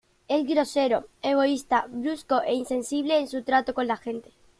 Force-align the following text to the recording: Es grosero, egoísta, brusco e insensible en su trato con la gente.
Es 0.27 0.47
grosero, 0.47 1.05
egoísta, 1.21 1.85
brusco 1.87 2.41
e 2.41 2.55
insensible 2.55 3.19
en 3.19 3.27
su 3.27 3.43
trato 3.43 3.75
con 3.75 3.85
la 3.85 3.97
gente. 3.97 4.31